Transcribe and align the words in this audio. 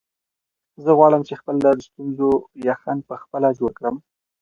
زه 0.83 0.91
غواړم 0.97 1.21
چې 1.27 1.33
خپل 1.41 1.55
د 1.61 1.67
ستورو 1.85 2.31
یخن 2.67 2.97
په 3.09 3.15
خپله 3.23 3.49
جوړ 3.59 3.71
کړم. 3.77 3.95